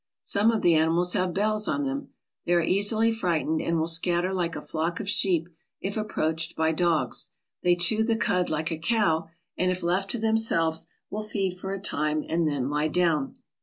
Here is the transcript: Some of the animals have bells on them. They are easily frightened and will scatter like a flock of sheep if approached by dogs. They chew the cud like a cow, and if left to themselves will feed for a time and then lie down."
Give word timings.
Some 0.23 0.49
of 0.49 0.63
the 0.63 0.73
animals 0.73 1.13
have 1.13 1.31
bells 1.35 1.67
on 1.67 1.83
them. 1.83 2.09
They 2.47 2.53
are 2.53 2.63
easily 2.63 3.11
frightened 3.11 3.61
and 3.61 3.77
will 3.77 3.85
scatter 3.85 4.33
like 4.33 4.55
a 4.55 4.61
flock 4.63 4.99
of 4.99 5.07
sheep 5.07 5.47
if 5.79 5.95
approached 5.95 6.55
by 6.55 6.71
dogs. 6.71 7.29
They 7.61 7.75
chew 7.75 8.03
the 8.03 8.15
cud 8.15 8.49
like 8.49 8.71
a 8.71 8.79
cow, 8.79 9.29
and 9.59 9.69
if 9.69 9.83
left 9.83 10.09
to 10.09 10.17
themselves 10.17 10.87
will 11.11 11.21
feed 11.21 11.59
for 11.59 11.71
a 11.71 11.77
time 11.79 12.23
and 12.27 12.47
then 12.47 12.67
lie 12.67 12.87
down." 12.87 13.35